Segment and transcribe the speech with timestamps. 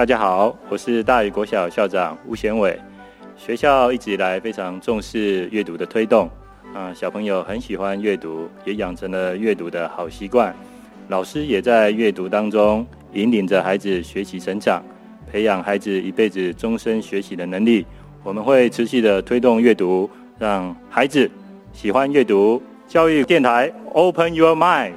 [0.00, 2.74] 大家好，我是大宇国小校长吴贤伟。
[3.36, 6.26] 学校一直以来非常重视阅读的推动，
[6.74, 10.56] 啊，小朋友很喜欢阅读，也养成了阅读的好习惯。
[11.08, 14.82] 老师也在阅读当中引领着孩子学习成长，
[15.30, 17.84] 培养孩子一辈子终身学习的能力。
[18.22, 20.08] 我们会持续的推动阅读，
[20.38, 21.30] 让孩子
[21.74, 22.62] 喜欢阅读。
[22.88, 24.94] 教育电台，Open Your Mind。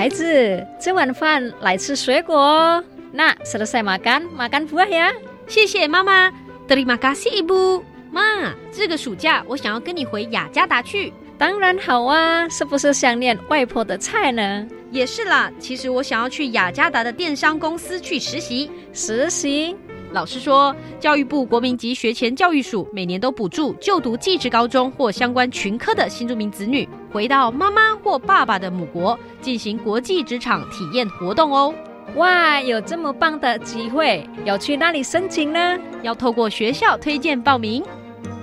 [0.00, 2.82] 孩子，吃晚饭来吃水果。
[3.12, 5.12] 那 selesai makan makan buah ya。
[5.46, 6.32] 谢谢妈妈。
[6.66, 7.82] Terima kasih ibu。
[8.10, 11.12] 妈，这个暑假我想要跟你回雅加达去。
[11.36, 14.66] 当然好啊，是不是想念外婆的菜呢？
[14.90, 15.52] 也是啦。
[15.58, 18.70] 其实我想要去雅加达的电商公司去实习。
[18.94, 19.76] 实习？
[20.12, 31.72] 老师说，教育部国民及学前教育署每年都补助就读技职高中或相关群科的新住民子女，回到妈妈或爸爸的母国进行国际职场体验活动哦。
[32.16, 35.78] 哇，有这么棒的机会，要去哪里申请呢？
[36.02, 37.80] 要透过学校推荐报名。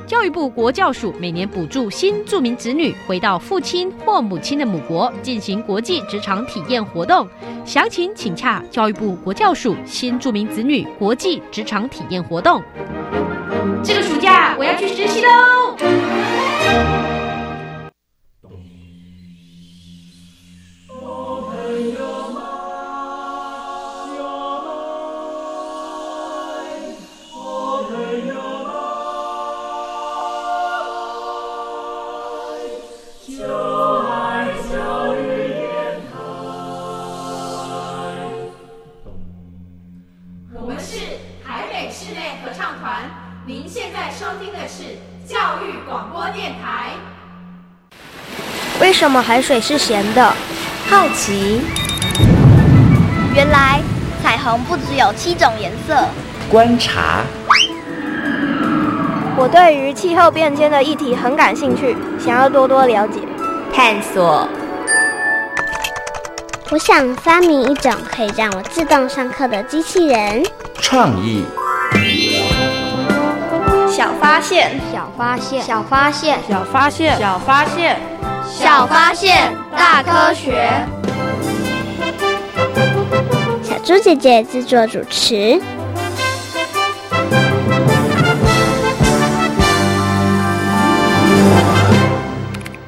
[0.07, 7.27] 教育部国教署每年补助新住民子女回到父亲或母亲的母国进行国际职场体验活动，
[7.65, 12.63] 详情请洽教育部国教署新住民子女国际职场体验活动。
[13.83, 15.75] 这个暑假我要去实习喽！
[48.79, 50.33] 为什么海水是咸的？
[50.89, 51.61] 好奇。
[53.35, 53.81] 原来
[54.23, 56.07] 彩虹不只有七种颜色。
[56.49, 57.21] 观察。
[59.35, 63.19] 我对于气候变迁的议题很感兴趣，想要多多了解。
[63.73, 64.47] 探索。
[66.69, 70.43] 我想发明一种可以让我自动上课的机器人。
[70.79, 71.43] 创意。
[73.89, 77.99] 小发现，小发现，小发现，小发现，小发现，
[78.47, 80.69] 小发现，大科学。
[83.63, 85.59] 小猪姐姐制作主持。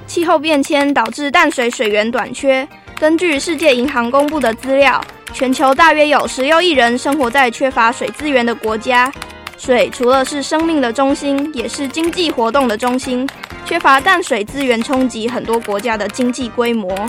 [0.05, 2.67] 气候变迁导致淡水水源短缺。
[2.99, 5.01] 根据世界银行公布的资料，
[5.33, 9.11] 全球大约有十六亿人生活在缺乏水资源的国家。
[9.57, 13.27] 水除了是生命的中心，也是经济活动的中心。
[13.65, 17.07] 缺乏淡水资源，冲击很多国家的经济规模。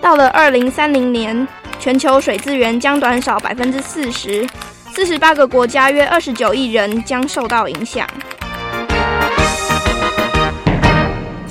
[0.00, 1.46] 到了二零三零年，
[1.78, 4.48] 全球水资源将短少百分之四十，
[4.92, 8.08] 四十八个国家约二十九亿人将受到影响。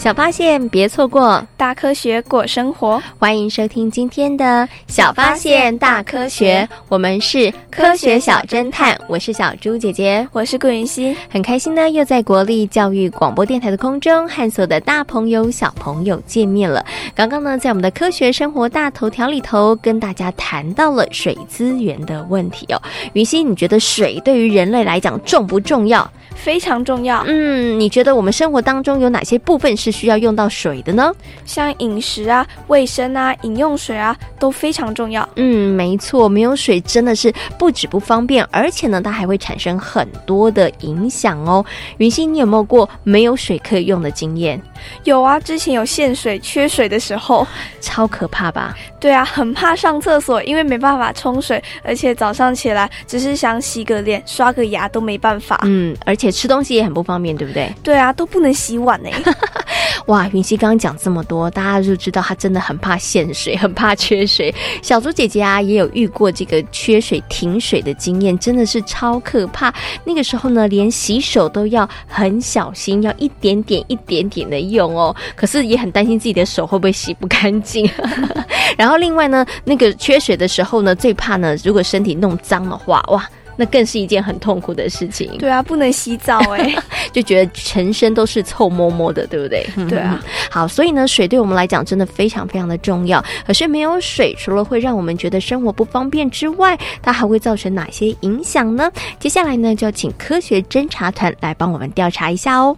[0.01, 2.99] 小发现，别错过大科学过生活。
[3.19, 16.83] 欢迎收听今天的小发现大科学，我们是科学小侦探，我是小猪姐姐，我是顾云熙，很开心呢，又在国立教育广播电台的空中和所有的大朋友小朋友见面了。
[17.13, 22.81] 刚刚呢，在我们的科学生活大头条里头，跟大家谈到了水资源的问题哦。
[23.13, 26.11] 云熙，你觉得水对于人类来讲重不重要？
[26.43, 27.23] 非常重要。
[27.27, 31.11] 嗯，你觉得我们生活当中有哪些部分是需要用到水的呢？
[31.45, 35.27] 像饮食啊、卫生啊、饮用水啊，都非常重要。
[35.35, 41.63] 嗯，没错，没有水真的是不止不方便，而且呢，它还会产生很多的影响哦。
[41.97, 44.59] 云溪，你有没有过没有水可以用的经验？
[45.03, 47.45] 有啊，之前有限水、缺水的时候，
[47.79, 48.75] 超可怕吧？
[48.99, 55.59] 对啊，很怕上厕所，因为没办法冲水，而且早上起来只是想洗个脸、刷个牙都没办法。
[55.65, 57.73] 嗯，而且吃东西也很不方便，对不对？
[57.83, 59.09] 对啊，都不能洗碗呢。
[60.07, 64.53] 哇，云溪刚刚讲这么多，大家就知道她真的很怕限水，很怕缺水。
[64.81, 69.71] 小猪姐姐啊，也有遇过这个缺水停水的经验，真的是超可怕。
[70.03, 75.15] 那个时候呢，连洗手都要很小心，要一点点、一点点的用哦。
[75.35, 77.89] 可是也很担心自己的手会不会洗不干净。
[78.75, 83.23] 然后另外呢，那个缺水的时候呢，最怕呢，如果身体弄脏的话，哇。
[83.55, 85.37] 那更是一件很痛苦的事情。
[85.37, 86.75] 对啊，不能洗澡哎，
[87.11, 89.65] 就觉得全身都是臭摸摸的，对不对？
[89.89, 90.19] 对啊。
[90.49, 93.23] 好，所以呢，水对我们来讲真的非常非常的重要。
[93.45, 98.91] 可是没有水，除了会让我们觉得生活不方便之外，它还会造成哪些影响呢？
[99.19, 102.75] 接下来呢，就要请科学侦查团来帮我们调查一下哦。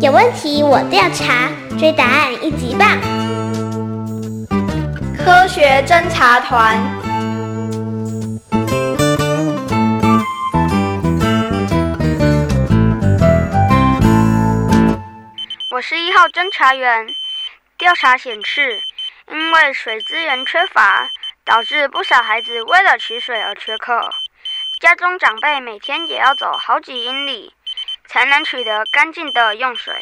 [0.00, 3.15] 有问题我调查，追答案一级棒！
[5.26, 6.80] 科学侦查团，
[15.72, 17.08] 我是一号侦查员。
[17.76, 18.80] 调查显示，
[19.32, 21.10] 因为水资源缺乏，
[21.44, 24.08] 导致不少孩子为了取水而缺课，
[24.80, 27.52] 家中长辈每天也要走好几英里。
[28.08, 29.92] 才能取得干净的用水。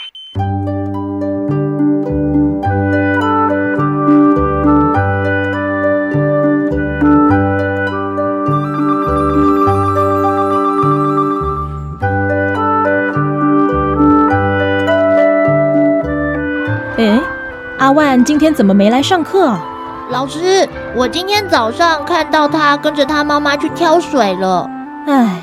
[18.23, 19.65] 今天怎么没来上课啊？
[20.11, 24.69] 老师，我今天早上看到他跟着他妈妈去挑水了。
[25.07, 25.43] 唉。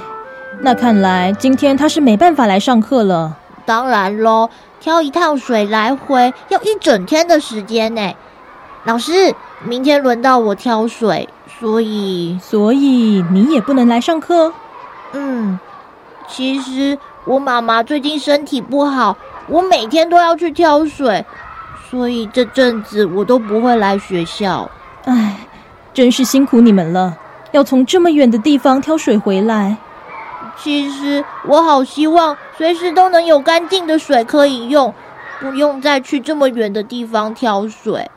[0.64, 3.36] 那看来今天他是没办法来上课了。
[3.66, 4.48] 当然喽，
[4.80, 8.14] 挑一趟水来回要一整天的时间呢。
[8.84, 9.34] 老师，
[9.64, 11.28] 明天轮到我挑水，
[11.60, 14.54] 所以所以你也不能来上课。
[15.14, 15.60] 嗯，
[16.28, 16.96] 其实
[17.26, 19.18] 我妈妈最近身体不好，
[19.48, 21.26] 我每天都要去挑水，
[21.92, 24.72] 所以这阵子我都不会来学校。
[25.04, 25.36] 唉，
[25.94, 27.18] 真是辛苦你们了，
[27.52, 29.76] 要从这么远的地方挑水回来。
[30.58, 34.94] 其实我好希望随时都能有干净的水可以用，
[35.42, 38.10] 不用再去这么远的地方挑水。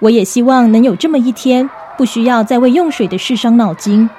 [0.00, 4.10] 我也希望能有这么一天，不需要再为用水的事伤脑筋。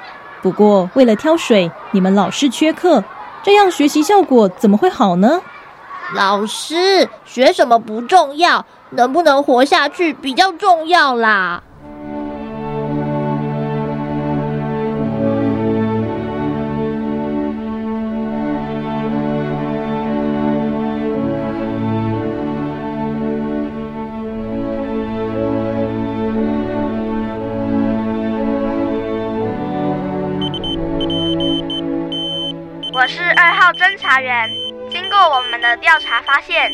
[0.42, 3.04] 不过为了挑水，你们老是缺课，
[3.44, 5.42] 这样学习效果怎么会好呢？
[6.14, 11.64] 老师学什么不重要，能不能活下去比较重要啦。
[32.94, 34.71] 我是二号侦查员。
[35.12, 36.72] 过我们的调查发现，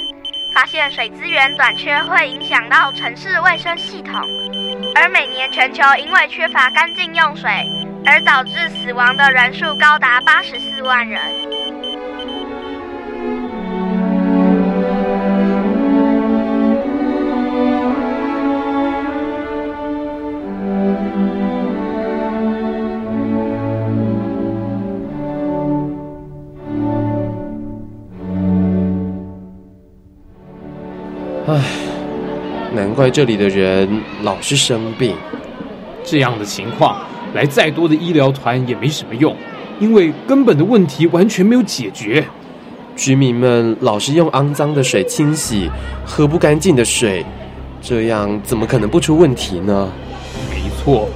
[0.54, 4.14] 发现水资源短缺会影响到城市卫生系统，
[4.96, 7.50] 而每年全球因为缺乏干净用水
[8.06, 11.57] 而导致死亡的人数高达八十四万人。
[31.58, 31.64] 唉，
[32.72, 33.90] 难怪这里的人
[34.22, 35.16] 老是生病。
[36.04, 37.00] 这样的情况，
[37.34, 39.36] 来再多的医疗团也没什么用，
[39.80, 42.24] 因为根本的问题完全没有解决。
[42.96, 45.68] 居民们老是用肮脏的水清洗，
[46.06, 47.26] 喝不干净的水，
[47.82, 49.92] 这样怎么可能不出问题呢？
[50.52, 51.10] 没错，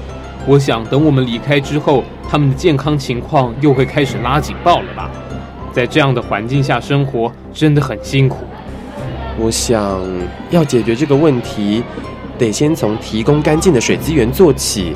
[0.47, 5.11] 我想等我们离开之后，他们的健康情况又会开始拉警报了吧？
[5.71, 8.45] 在这样的环境下生活，真的很辛苦。
[9.43, 9.99] 我想
[10.51, 11.81] 要解决这个问题，
[12.37, 14.95] 得先从提供干净的水资源做起，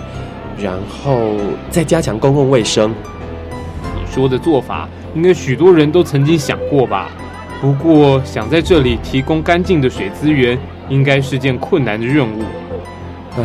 [0.61, 1.31] 然后
[1.71, 2.93] 再加强公共卫生。
[3.95, 7.09] 你说的做法，应该许多人都曾经想过吧？
[7.59, 10.55] 不过，想在这里提供干净的水资源，
[10.89, 12.43] 应该是件困难的任务。
[13.37, 13.43] 唉，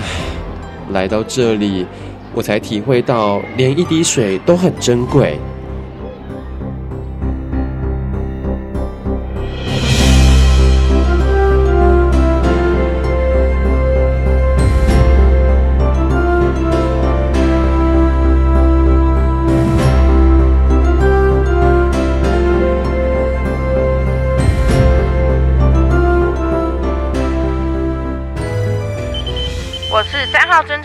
[0.90, 1.86] 来到这里，
[2.34, 5.38] 我才体会到，连一滴水都很珍贵。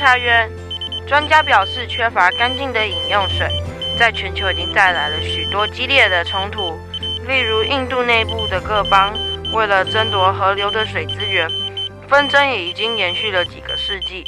[0.06, 0.48] 侦查员
[1.08, 3.50] 专家表示，缺乏干净的饮用水，
[3.98, 6.78] 在全球已经带来了许多激烈的冲突。
[7.28, 9.18] 例如，印度内部的各邦
[9.52, 11.50] 为了争夺河流的水资源，
[12.08, 14.24] 纷争也已经延续了几个世纪。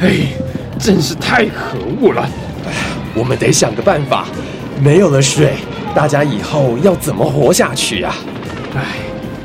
[0.00, 0.39] 嘿。
[0.80, 2.22] 真是太可恶了！
[2.66, 2.72] 哎，
[3.14, 4.26] 我们得想个办法。
[4.80, 5.56] 没有了水，
[5.94, 8.14] 大家以后要怎么活下去呀？
[8.74, 8.96] 哎，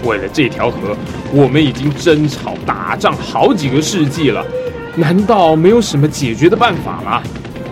[0.06, 0.96] 为了这条河，
[1.34, 4.46] 我们已经争吵打仗好几个世纪了，
[4.96, 7.22] 难道没有什么解决的办法吗？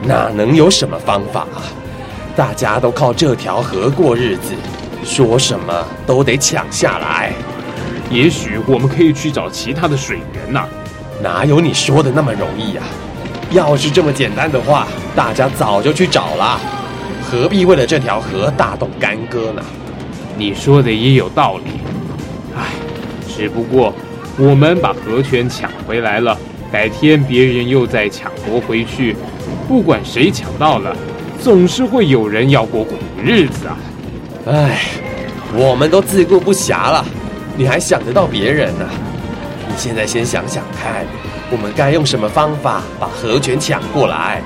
[0.06, 1.64] 哪能有什么方法啊？
[2.36, 4.52] 大家都靠这条河过日子，
[5.06, 5.74] 说什么
[6.06, 7.32] 都得抢下来。
[8.12, 10.68] 也许我们可以去找其他的水源呐。
[11.22, 12.82] 哪有你说的那么容易呀？
[13.54, 16.60] 要是这么简单的话，大家早就去找了，
[17.24, 19.64] 何必为了这条河大动干戈呢？
[20.36, 21.66] 你说的也有道理，
[22.58, 22.72] 唉，
[23.28, 23.94] 只不过
[24.38, 26.36] 我们把河权抢回来了，
[26.72, 29.16] 改天别人又再抢夺回去，
[29.68, 30.96] 不管谁抢到了，
[31.40, 33.78] 总是会有人要过苦日子啊！
[34.48, 34.80] 唉，
[35.56, 37.06] 我们都自顾不暇了，
[37.56, 38.86] 你还想得到别人呢？
[39.68, 41.06] 你现在先想想看，
[41.52, 44.42] 我们该用什么方法把河泉抢过来？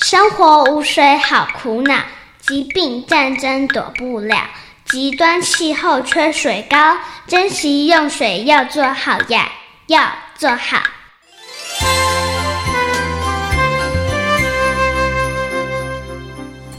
[0.00, 1.94] 生活无水好苦恼，
[2.40, 4.48] 疾病战争躲不了，
[4.86, 6.96] 极端气候缺水高，
[7.26, 9.52] 珍惜用水要做好呀，
[9.88, 10.00] 要
[10.36, 10.78] 做好。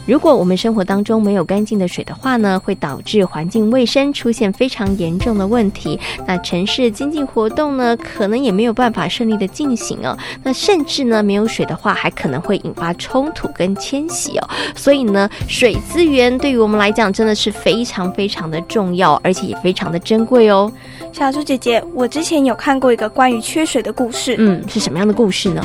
[0.05, 5.99] 如果我们生活当中没有干净的水的话呢，会导致环境卫生出现非常严重的问题。
[6.27, 10.17] 那城市经济活动呢，可能也没有办法顺利的进行哦。
[10.43, 14.49] 那甚至呢，没有水的话，还可能会引发冲突跟迁徙哦。
[14.75, 20.71] 所以呢，水资源对于我们来讲真的是非常非常的重要，而且也非常的珍贵哦。
[21.11, 24.35] 小猪姐姐，我之前有看过一个关于缺水的故事。
[24.37, 25.61] 嗯，是什么样的故事呢？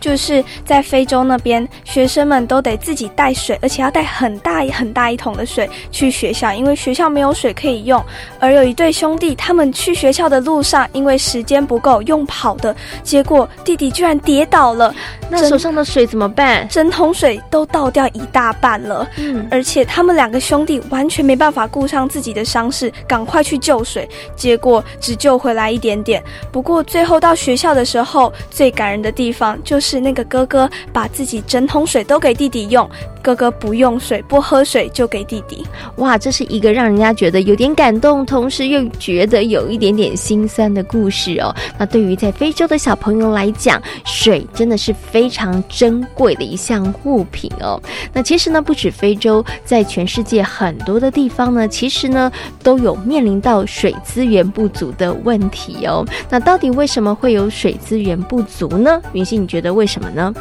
[0.00, 8.02] 就是在非洲那边，学生们都得自己带水，而且要带很大很大一桶的水去学校，因为学校没有水可以用。
[8.38, 14.94] 而有一对兄弟，他们去学校的路上，因为时间不够，用跑的，结果弟弟居然跌倒了，
[15.28, 16.68] 那手上的水怎么办？
[16.68, 19.08] 整桶水都倒掉一大半了。
[19.16, 26.22] 嗯，而且他们两个兄弟完全没办法顾上自己的伤势，赶快去救水，结果只救回来一点点。
[26.52, 29.87] 不过最后到学校的时候，最感人的地方就是。
[29.88, 32.86] 是那个哥哥把自己整桶水都给弟弟用，
[33.22, 35.64] 哥哥不用水不喝水就给弟弟。
[35.96, 41.54] 哇，这是一个让人家觉得有点感动，同时又觉得有一点点心酸的故事哦。
[41.78, 47.80] 那对于在非洲的小朋友来讲，水真的是非常珍贵的一项物品哦。
[48.12, 52.30] 那其实呢，不止非洲，在全世界很多的地方呢，其实呢
[52.62, 56.04] 都有面临到水资源不足的问题哦。
[56.28, 59.00] 那到底为什么会有水资源不足呢？
[59.12, 59.68] 云溪，你觉得？
[59.78, 60.34] 为什么呢？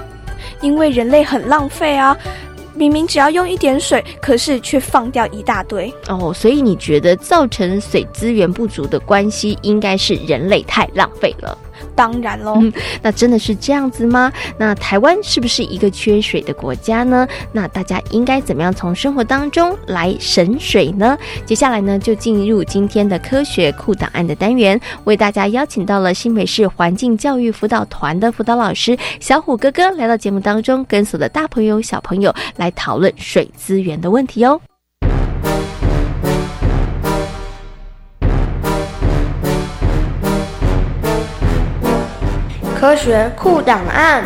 [0.61, 2.17] 因为人类很浪费啊！
[2.77, 6.31] 明明只要用一点水，可是却放掉一大堆哦。
[6.31, 11.57] 所以你觉得造成水资源不足的关系，应该是人类太浪费了。
[11.95, 12.61] 当然喽，
[13.01, 14.31] 那真的是这样子吗？
[14.57, 17.27] 那台湾是不是一个缺水的国家呢？
[17.51, 21.17] 那大家应该怎么样从生活当中来省水呢？
[21.45, 34.59] 接下来呢，就进入今天的科学库档案的单元，为大家邀请到了新北市环境教育辅导团的辅导老师小虎哥哥来到节目当中，跟所有的大朋友小朋友来讨论水资源的问题哦。
[42.79, 44.23] 科学库档案。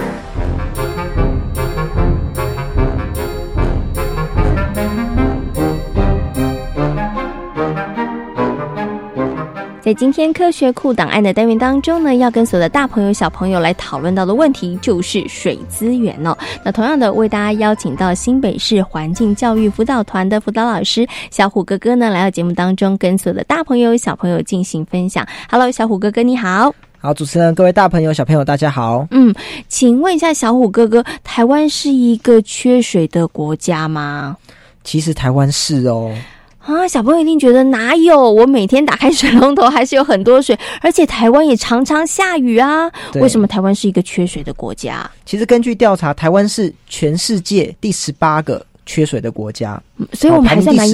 [9.80, 16.38] 在今天科学库档案的单元当中呢，要跟所有的大朋友小朋友来讨论到的问题就是水资源哦。
[16.66, 25.26] 那同样的，为大家邀请到新北市环境教育辅导团的辅导老师小虎哥哥呢，来到节目当中，跟所有的大朋友小朋友进行分享。
[25.50, 26.76] Hello，小虎哥哥，你好。
[27.04, 29.08] 好，主持人，各位大朋友、小朋友，大家好。
[29.10, 29.34] 嗯，
[29.68, 34.38] 请问一下，小虎哥哥，台湾是一个缺水的国家吗？
[34.84, 36.16] 其实台湾是哦。
[36.60, 38.32] 啊，小朋友一定觉得哪有？
[38.32, 42.88] 我每天打开水龙头还是有很多水，而且台湾也常常下雨啊。
[43.16, 45.10] 为什么台湾是一个缺水的国家？
[45.26, 48.64] 其实根据调查，台湾是全世界第十八个。
[48.86, 49.82] 缺水的国家，
[50.14, 50.90] 所以我们还算蛮，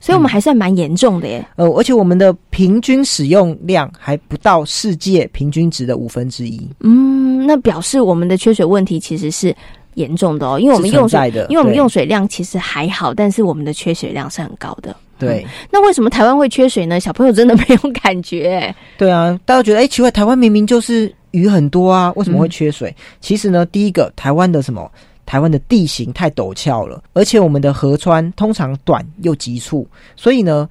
[0.00, 1.44] 所以我们还算蛮严重的耶。
[1.56, 6.68] 呃，而且我们的平均使用量还不到世界平均值的五分之一。
[6.80, 9.54] 嗯，那表示我们的缺水问题其实是
[9.94, 14.94] 严重的哦，因为我们用水，因为我们用水量其实还好，但是我们的缺水量是很高的。
[15.18, 16.98] 对，那为什么台湾会缺水呢？
[16.98, 18.74] 小朋友真的没有感觉。
[18.98, 22.92] 对啊，大家觉得哎，奇怪，台湾明明就是雨很多啊，为什么会缺水？
[23.20, 24.90] 其实呢，第一个，台湾的什么？
[25.24, 29.86] 台湾的地形太陡峭了，而且我们的河川通常短又急促，
[30.16, 30.68] 所以呢，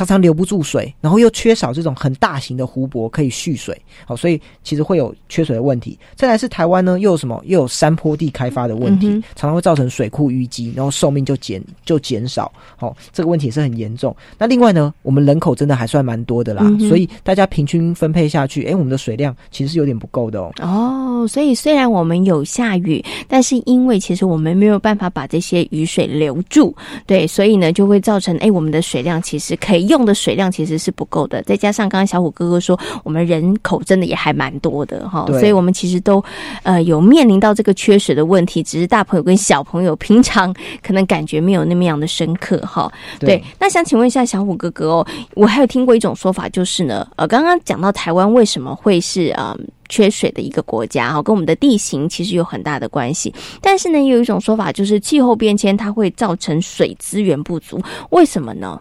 [0.00, 5.98] 常常留不住水，然后又缺少这种很大型的湖泊可以蓄水，好，所以其实会有缺水的问题。
[6.16, 7.38] 再来是台湾呢，又有什么？
[7.44, 12.50] 又有山坡地开发的问题，常常会造成水库淤积，然后寿命就减就减少。
[12.78, 14.16] 好，这个问题也是很严重。
[14.38, 20.50] 那另外呢，我们人口真的还算蛮多的啦，所以大家平均分配下去，哎，我们的水量其实是有点不够的哦。
[20.62, 31.42] 哦，所以虽然我们有下雨，但是因为其实我们没有办法把这些雨水留住，对，所以呢就会造成哎，我们的水量其实可以用的水量其实是不够的。
[31.42, 36.24] 再加上刚刚小虎哥哥说，我们人口真的也还蛮多的哈，所以我们其实都
[36.62, 42.90] 呃有面临到这个缺水的问题，只是大朋友跟小朋友平常可能感觉没有那么样的深刻哈。
[43.18, 49.56] 对，那想请问一下小虎哥哥哦，我还有听过一种说法，就是呢，呃，刚刚讲到台湾为什么会是呃
[49.88, 53.34] 缺水的一个国家哈，跟我们的地形其实有很大的关系。
[53.60, 58.80] 但是呢，有一种说法就是气候变迁它会造成水资源不足，为什么呢？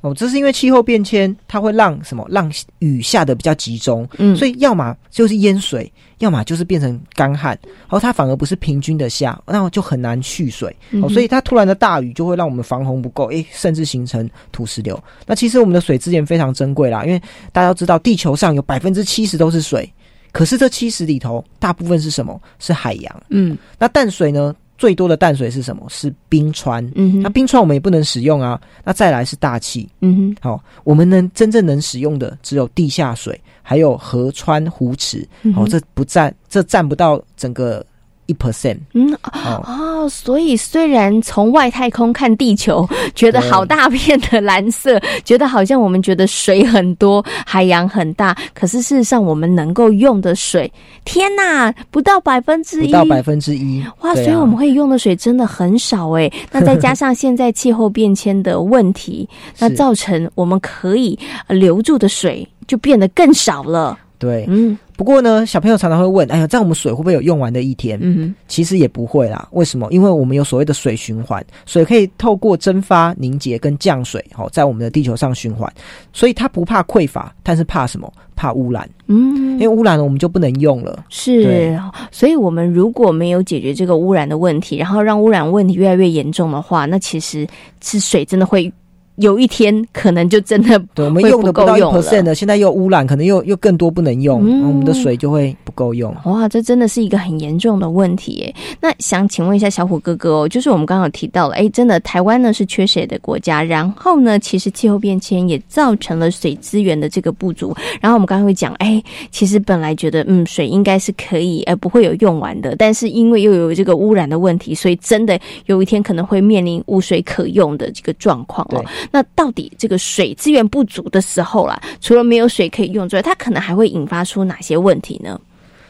[0.00, 2.26] 哦，这是因为气候变迁，它会让什么？
[2.30, 10.74] 让雨下的比较集中，嗯，所以要么就是淹水，要么就是变成干旱，然后它反而不是平均的下，那就很难蓄水。
[11.02, 15.02] 哦，所以它突然的大雨就会让我们防洪不够，诶，甚至形成土石流。
[15.26, 17.20] 那其实我们的水资源非常珍贵啦，因为
[17.52, 19.90] 大家都知道，地球上有百分之七十都是水，
[20.30, 22.40] 可是这七十里头大部分是什么？
[22.58, 23.22] 是海洋。
[23.30, 24.54] 嗯，那淡水呢？
[24.78, 25.86] 最多的淡水是什么？
[25.88, 26.84] 是冰川。
[26.94, 28.60] 嗯哼，那冰川我们也不能使用啊。
[28.84, 29.88] 那再来是大气。
[30.00, 35.26] 嗯哼，好，我们能真正能使用的只有地下水，还有河川湖池。
[35.56, 37.84] 哦，这不占，这占不到整个。
[38.26, 39.16] 一 percent，嗯
[39.64, 50.70] 哦，所以虽然从外太空看地球， 觉得好大片的蓝色，觉得好像我们觉得水很多，海洋很大，可是事实上我们能够用的水，
[51.04, 54.14] 天哪，不到百分之一，不到百分之一，哇！
[54.14, 56.30] 所以我们会用的水真的很少哎。
[56.50, 59.28] 那再 加上现在气候变迁的问题，
[59.58, 61.18] 那造成我们可以
[61.48, 63.98] 留住的水就变得更少了。
[64.18, 64.76] 对，嗯。
[64.96, 69.46] 不过呢，小朋友常常会问：“哎呀，这样我们水会不会有用完的一天？”嗯，其实也不会啦。
[69.52, 69.86] 为什么？
[69.90, 75.70] 因为我们有所谓的水循环，水可以透过蒸发、凝结跟降水，好在我们的地球上循环，
[76.12, 78.10] 所以它不怕匮乏，但是怕什么？
[78.34, 78.88] 怕污染。
[79.06, 81.04] 嗯，因为污染了，我们就不能用了。
[81.08, 81.78] 是，
[82.10, 87.46] 所以我们如果没有解决这个污染的问题，然后让污染问题越来越严重的话，那其实
[87.82, 88.72] 是水真的会。
[89.16, 96.14] 有一天可能就真的对我们用的不到一 percent 的，现在又污染，可能又又更多不能用，我们的水就会不够用。
[96.24, 98.54] 哇，这真的是一个很严重的问题耶。
[98.80, 107.74] 那想请问一下小虎哥哥哦，就是我们刚刚有提到了，哎，真的台湾呢是缺水的国家，然后呢，其实气候变迁也造成了水资源的这个不足。
[108.00, 118.84] 然后我们刚刚会讲，哎，其实本来觉得嗯水应该是可以，呃不会有用完的，但是因为又有这个污染的问题，所以真的有一天可能会面临无水可用的这个状况哦。
[119.10, 125.40] 那到底这个水资源不足的时候啦，除了没有水可以用之外，它可能还会引发出哪些问题呢？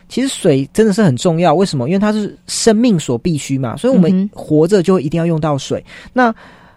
[0.09, 1.89] 其实水真的是很重要，为什么？
[1.89, 5.85] 因为它是生命所必须嘛，所以我们活着就一定要用到水。
[6.13, 6.33] 那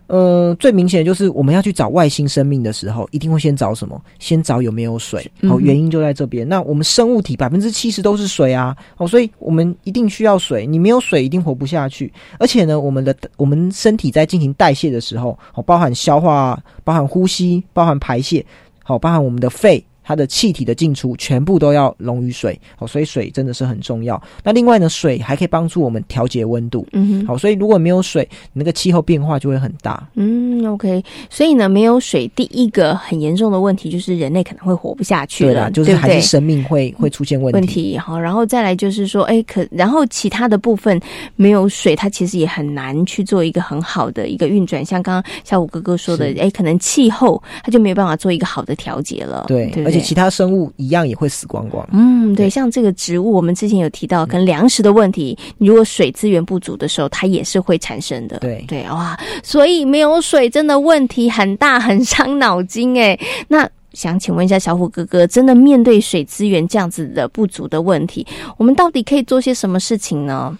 [0.09, 4.01] 呃，最明显的就是我们要去找外星生命的时候，一定会先找什么？
[4.17, 5.31] 先找有没有水。
[5.47, 6.49] 好，原因就在这边。
[6.49, 10.65] 那我们生物体百分之七十都是水啊，哦，所以我们一定需要水。
[10.65, 12.11] 你没有水，一定活不下去。
[12.39, 18.43] 而且呢，我们的我们身体在进行代谢的时候，哦，包含消化、包含呼吸、包含排泄，
[18.83, 19.85] 好，包含我们的肺。
[20.09, 24.19] 它的气体的进出全部都要溶于水，好，所以水真的是很重要。
[24.43, 30.09] 那另外呢，水还可以帮助我们调节温度，嗯哼，好，所以如果没有水，那个气候变化就会很大。
[30.15, 37.59] 嗯，OK，所以呢，没有水，第一个很严重的问题就是人类可能会活不下去了，就是还是生命会会出现问题。
[37.59, 40.99] 问题好，然后再来就是说，哎，可然后其他的部分
[41.35, 44.83] 没有水，它其实也很难去做一个很好的一个运转。
[44.83, 49.45] 像刚刚小五哥哥说的，哎，可能气候它就没有办法做一个好的调节了。
[49.47, 49.98] 对，而且。
[50.01, 51.87] 其他生物一样也会死光光。
[51.91, 58.39] 嗯，对，像这个植物，我们之前有提到，可能粮食的问题，如果水资源不足的时候，它也是会产生的。
[58.39, 63.19] 对对，哇，所以没有水真的问题很大，很伤脑筋哎。
[63.47, 68.25] 那想请问一下小虎哥哥，真的面对水资源这样子的不足的问题，
[68.57, 70.57] 我们到底可以做些什么事情呢？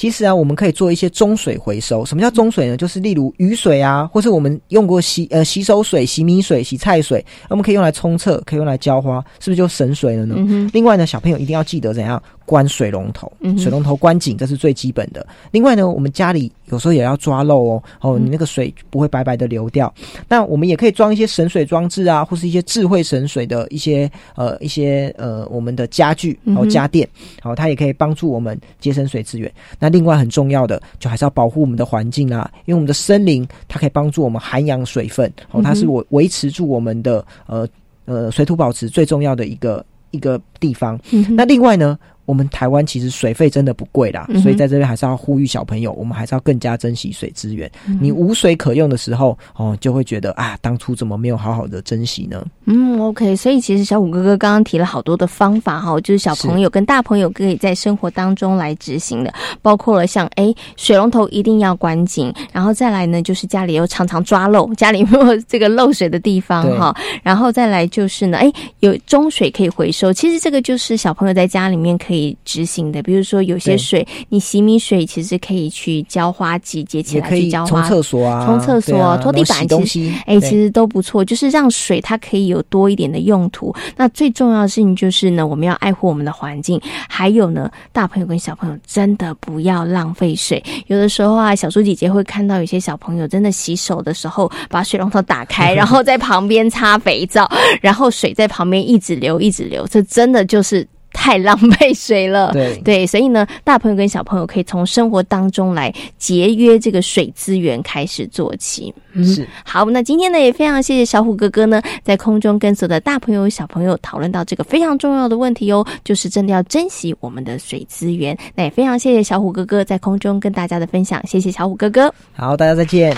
[0.00, 2.06] 其实啊，我们可以做一些中水回收。
[2.06, 2.74] 什么叫中水呢？
[2.74, 10.34] 就是例如雨水啊，或是我们用过洗呃洗手水、洗米水、洗菜水，我们可以用来冲厕，可以用来浇花，是不是就省水了呢？
[10.72, 12.22] 另外呢，小朋友一定要记得怎样。
[12.50, 15.24] 关水龙头，嗯水龙头关紧，这是最基本的。
[15.52, 19.94] 另外呢，我们家里有时候也要抓漏哦，哦，你那个水不会白白的流掉。
[20.28, 27.08] 那我们也可以装一些省水装置啊，或是一些智慧省水的一些呃一些呃我们的家具嗯哼哦家电，
[27.40, 29.48] 好、它也可以帮助我们节省水资源。
[29.78, 37.64] 那另外很重要的，就还是要保护我们的环境啊，因为我们的森林它可以帮助我们涵养水分，哦，它是我维持住我们的呃
[38.06, 40.98] 呃水土保持最重要的一个一个地方。
[41.12, 41.96] 嗯那另外呢，
[42.30, 47.68] 我们台湾其实水费真的不贵啦，嗯所以在这边还是要呼吁小朋友，我们还是要更加珍惜水资源。
[47.88, 52.46] 嗯你无水可用的时候，哦，就会觉得啊，当初怎么没有好好的珍惜呢？
[52.66, 83.74] 嗯，OK，所以其实小虎哥哥刚刚提了好多的方法哈，就是小朋友跟大朋友可以在生活当中来执行的，包括了像哎水龙头一定要关紧，然后再来呢就是家里又常常抓漏，家里没有这个漏水的地方哈，然后再来就是呢哎有中水可以回收，其实这个就是小朋友在家里面可以执行的，比如说有些水你洗米水其实可以去浇花季节起来去浇花，冲厕所啊冲厕所、啊拖地板其实西哎、对其实都不错，就是让水它可以有多一点的用途。
[83.96, 90.62] 那最重要的事情就是呢，我们要爱护我们的环境，还有呢，大朋友跟小朋友真的不要浪费水。
[90.86, 100.86] 有的时候啊，小猪姐姐会看到有些小朋友真的洗手的时候，把水龙头打开， 然后在旁边擦肥皂，然后水在旁边一直流一直流，这真的就是。
[101.12, 108.94] 太浪费水了，对对，所以呢，大朋友跟小朋友可以从生活当中来节约这个水资源开始做起。
[109.12, 118.36] 嗯是好，那今天呢也非常谢谢小虎哥哥呢，在空中跟所有的大朋友小朋友讨论到这个非常重要的问题哦，就是真的要珍惜我们的水资源。
[118.54, 122.12] 那也非常谢谢小虎哥哥在空中跟大家的分享，谢谢小虎哥哥。
[122.32, 123.16] 好，大家再见。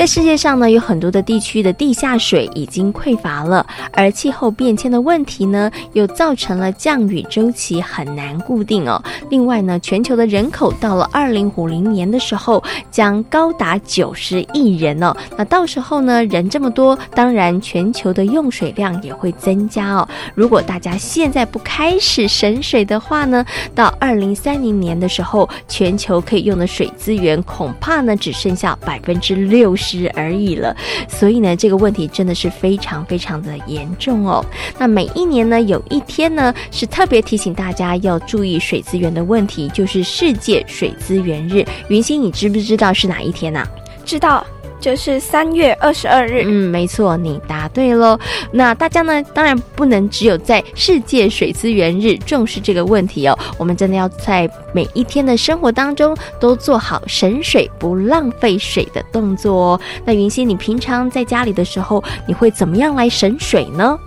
[0.00, 8.98] 在世界上呢，有很多的地区的地下水已经匮乏了，而气候变迁的问题呢，又造成了降雨周期很难固定哦。
[9.28, 15.14] 另外呢，全球的人口到了二零五零年的时候，将高达九十亿人哦。
[15.36, 20.08] 那到时候呢，人这么多，当然全球的用水量也会增加哦。
[20.34, 30.76] 如果大家现在不开始省水的话呢，到二零三零年的时候，全球可以用的水资源恐怕呢只剩下百分之六十之而已了。
[31.08, 34.44] 所以呢，这个问题真的是非常非常的严重哦。
[34.78, 41.64] 那每一年呢，有一天呢是特别提醒大家要注意水资源的问题，就是世界水资源日。
[41.88, 43.66] 云星，你知不知道是哪一天呢、
[44.04, 44.46] 知道，
[44.80, 46.42] 就是三月二十二日。
[46.46, 48.18] 嗯，没错，你答对喽。
[48.50, 59.80] 那大家呢，当然不能只有在世界水资源日重视这个问题哦，我们真的要在每一天的生活当中都做好省水不浪费水的动作哦。
[60.04, 63.98] 那云溪，你平常在家里的时候，你会怎么样来省水呢？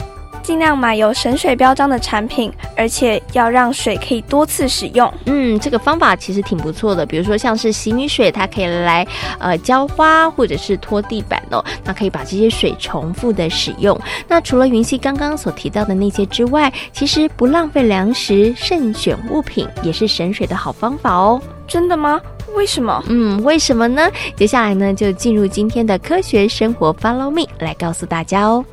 [0.44, 5.12] 尽量买有省水标章的产品，而且要让水可以多次使用。
[5.26, 7.06] 嗯，这个方法其实挺不错的。
[7.06, 9.08] 比如说像是洗米水，它可以来
[9.40, 14.00] 呃浇花或者是拖地板哦，那可以把这些水重复的使用。
[14.28, 21.42] 那除了云溪刚刚所提到的那些之外，其实不浪费粮食、慎选物品也是省水的好方法哦。
[21.66, 22.20] 真的吗？
[22.54, 23.04] 为什么？
[23.08, 24.08] 嗯，为什么呢？
[24.36, 28.64] 接下来呢，就进入今天的科学生活，Follow me 来告诉大家哦。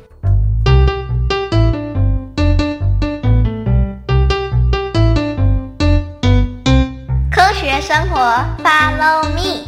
[7.93, 8.17] 生活
[8.63, 9.65] ，Follow me。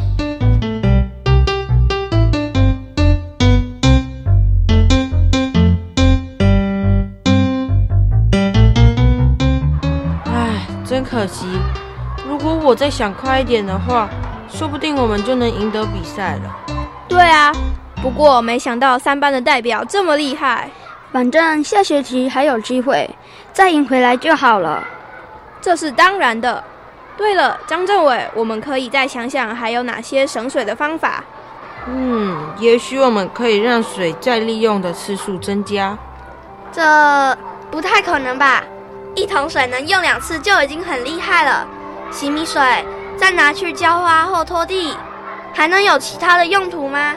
[10.23, 11.45] 唉，真可惜。
[12.25, 14.07] 如果我再想快一点的话，
[14.49, 16.55] 说不定我们就能赢得比赛了。
[17.09, 17.51] 对啊，
[18.01, 20.69] 不过没想到三班的代表这么厉害。
[21.12, 23.09] 反正下学期还有机会，
[23.51, 24.81] 再赢回来就好了。
[25.59, 26.63] 这是当然的。
[27.15, 31.23] 对了，张政委，我们可以再想想还有哪些省水的方法。
[31.88, 35.97] 嗯，也许我们可以让水再利用的次数增加。
[36.71, 37.38] 这
[37.69, 38.63] 不太可能吧？
[39.15, 41.67] 一桶水能用两次就已经很厉害了。
[42.10, 42.62] 洗米水
[43.15, 44.97] 再拿去浇花或拖地，
[45.54, 47.13] 还能有其他的用途吗？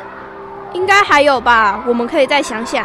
[0.72, 2.84] 应该还有吧，我们可以再想想。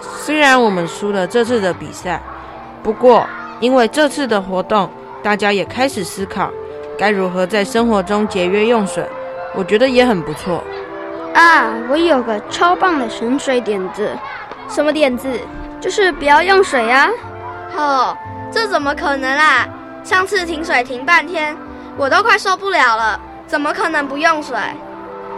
[0.00, 2.22] 虽然我们输了这次的比赛，
[2.82, 3.26] 不过
[3.58, 4.88] 因为这次的活动，
[5.22, 6.50] 大家也开始思考
[6.98, 9.04] 该如何在生活中节约用水，
[9.54, 10.62] 我觉得也很不错。
[11.34, 14.10] 啊，我有个超棒的省水点子。
[14.68, 15.28] 什么点子？
[15.80, 17.08] 就是不要用水啊！
[17.76, 18.16] 哦，
[18.52, 19.66] 这怎么可能啦？
[20.04, 21.56] 上次停水停半天，
[21.96, 24.56] 我都快受不了了，怎么可能不用水？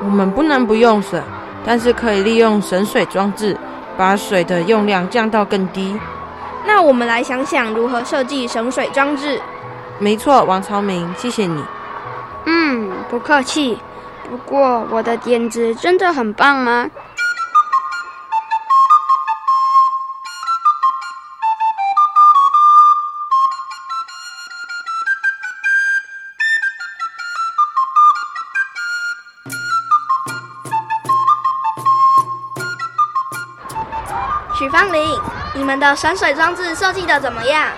[0.00, 1.20] 我们不能不用水，
[1.64, 3.56] 但是可以利用省水装置，
[3.96, 5.98] 把水的用量降到更低。
[6.66, 9.40] 那我们来想想如何设计省水装置。
[10.02, 11.64] 没错，王超明，谢谢你。
[12.46, 13.80] 嗯，不客气。
[14.28, 16.90] 不过我的点子真的很棒吗？
[34.58, 35.20] 许芳玲，
[35.54, 37.68] 你们的省水装置设计的怎么样？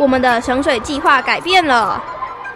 [0.00, 2.02] 我们的省水计划改变了。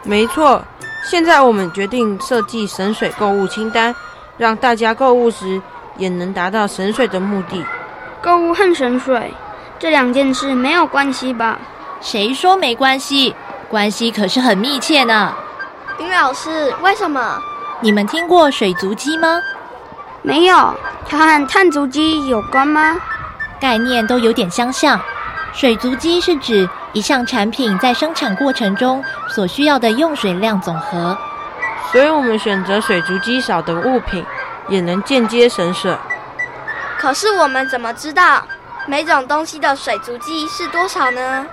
[0.03, 0.63] 没错，
[1.05, 3.95] 现在我们决定设计省水购物清单，
[4.39, 5.61] 让大家购物时
[5.99, 7.63] 也能达到省水的目的。
[8.23, 9.31] 购物和省水
[9.79, 11.59] 这两件事没有关系吧？
[12.01, 13.37] 谁说没关系？
[13.69, 15.35] 关系可是很密切呢。
[15.99, 17.39] 丁老师，为什么？
[17.81, 19.39] 你们听过水足迹吗？
[20.23, 20.75] 没有，
[21.07, 22.97] 它和碳足迹有关吗？
[23.61, 24.99] 概念都有点相像。
[25.53, 31.19] 水足迹是指一项产品在生产过程中所需要的用水量总和，
[31.93, 34.25] 所以我们选择水足迹少的物品，
[34.69, 35.95] 也能间接省水。
[36.97, 38.43] 可是我们怎么知道
[38.87, 41.45] 每种东西的水足迹是多少呢？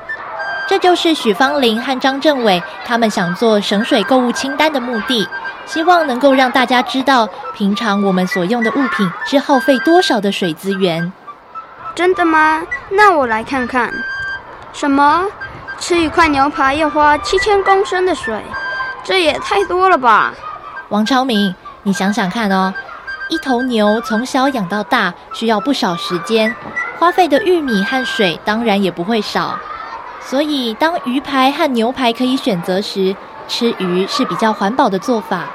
[0.67, 5.27] 这就是许芳玲和张政伟他们想做省水购物清单的目的，
[5.65, 11.11] 希望能够让大家知道平常我们所用的物品是耗费多少的水资源。
[11.95, 12.61] 真的吗？
[12.91, 13.91] 那我来看看。
[14.73, 15.25] 什么？
[15.79, 18.39] 吃一块牛排要花七千公升的水，
[19.03, 20.33] 这也太多了吧！
[20.89, 22.73] 王超明，你想想看哦，
[23.29, 26.55] 一头牛从小养到大需要不少时间，
[26.99, 29.57] 花费的玉米和水当然也不会少。
[30.23, 33.15] 所以，当鱼排和牛排可以选择时，
[33.47, 35.45] 吃鱼是比较环保的做法。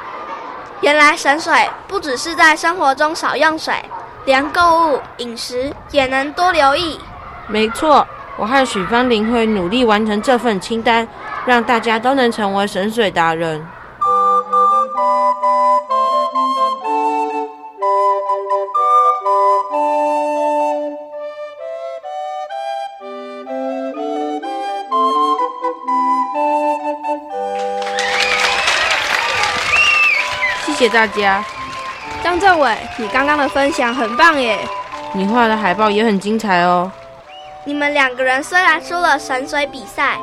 [0.81, 1.53] 原来省水
[1.87, 3.75] 不只是在生活中少用水。
[4.25, 6.99] 连购物、饮食也能多留意。
[7.47, 8.05] 没错，
[8.39, 11.09] 我和许芳玲会努力完成这份清单，
[11.47, 13.67] 让大家都能成为神水达人。
[30.67, 31.43] 谢谢大家。
[32.23, 34.59] 张政委，你刚刚的分享很棒耶！
[35.15, 36.93] 你画的海报也很精彩哦。
[37.67, 40.19] 你们两个人虽然输了省水比赛，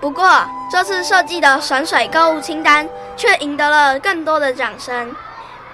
[0.00, 0.28] 不过
[0.70, 5.14] 这次设计的省水购物清单却赢得了更多的掌声。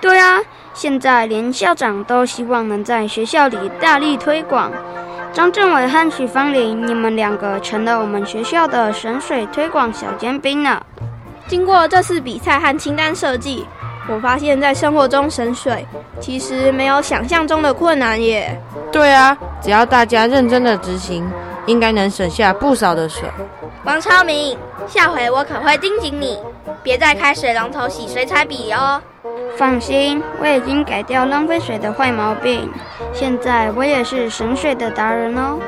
[0.03, 0.39] 对啊，
[0.75, 4.71] 现在连校长都希望能在学校里大力推广。
[5.33, 10.79] 张政伟和许芳玲，你们两个成了我们学校的省水推广小尖兵呢。
[11.49, 13.67] 经过这次比赛和清单设计。
[14.07, 15.87] 我发现，在生活中省水
[16.21, 18.55] 其实没有想象中的困难耶。
[18.93, 21.27] 对啊，只要大家认真的执行，
[21.65, 23.27] 应该能省下不少的水。
[23.85, 26.39] 王超明，下回我可会盯紧你，
[26.83, 29.01] 别再开水龙头洗水彩笔哦。
[29.57, 32.71] 放心，我已经改掉浪费水的坏毛病，
[33.15, 35.59] 现在我也是省水的达人哦。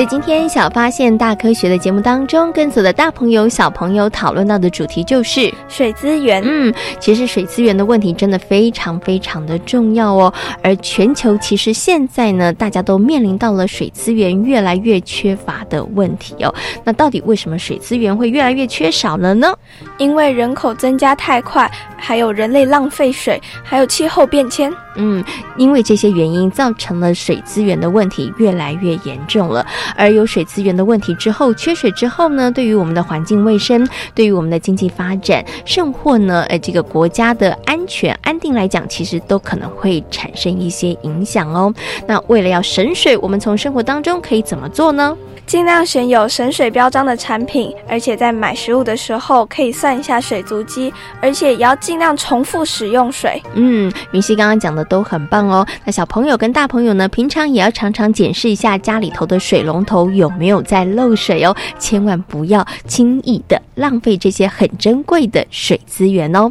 [0.00, 6.42] 在今天小发现大科学的节目当中，跟所有的大朋友、小朋友讨论到的主题就是水资源。
[6.42, 10.32] 嗯，其实水资源的问题真的非常非常的重要哦。
[10.62, 16.54] 而全球其实现在呢，大家都面临到了水资源越来越缺乏的问题哦。
[16.82, 19.54] 那到底为什么水资源会越来越缺少了呢？
[19.98, 24.72] 因为人口增加太快，还有人类浪费水，还有气候变迁。
[24.96, 25.24] 嗯，
[25.56, 29.64] 因为这些原因造成了水资源的问题越来越严重了。
[29.96, 41.72] 而有水资源的问题之后，缺水之后呢，对于我们的环境卫生，对于我们的经济发展，甚或呢，呃，这个国家的安全安定来讲，其实都可能会产生一些影响哦。
[42.06, 45.16] 那为了要省水，我们从生活当中可以怎么做呢？
[45.46, 53.42] 尽量选有省水标章的产品，而且在买食物的时候可以算一下水足迹，而且也要尽量重复使用水。
[53.54, 55.66] 嗯，云溪刚刚讲的都很棒哦。
[55.84, 66.50] 那小朋友跟大朋友呢，平常也要常常检视一下家里头的水龙头有没有在漏水哦，千万不要轻易的浪费这些很珍贵的水资源哦。